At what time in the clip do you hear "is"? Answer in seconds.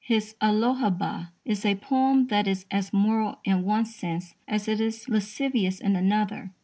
1.45-1.63, 2.47-2.65, 4.81-5.07